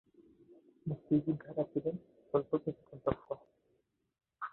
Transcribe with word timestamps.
মুক্তিযোদ্ধারা 0.85 1.63
ছিলেন 1.71 1.95
স্বল্প 2.27 2.51
প্রশিক্ষণপ্রাপ্ত। 2.53 3.29